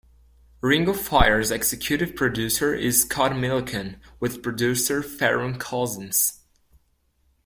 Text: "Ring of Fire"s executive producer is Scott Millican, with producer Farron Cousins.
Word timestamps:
"Ring 0.61 0.89
of 0.89 0.99
Fire"s 0.99 1.51
executive 1.51 2.15
producer 2.15 2.73
is 2.73 3.01
Scott 3.03 3.33
Millican, 3.33 3.99
with 4.19 4.41
producer 4.41 5.03
Farron 5.03 5.59
Cousins. 5.59 6.39